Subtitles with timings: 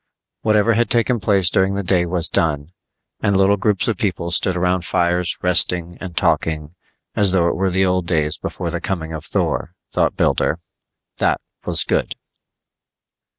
[0.41, 2.71] Whatever had taken place during the day was done,
[3.21, 6.73] and little groups of people stood around fires resting and talking
[7.15, 10.59] as though it were the old days before the coming of Thor, thought Builder.
[11.17, 12.15] That was good.